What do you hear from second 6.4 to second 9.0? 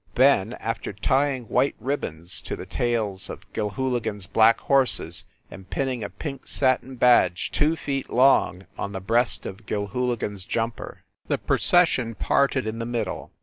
satin badge two feet long on the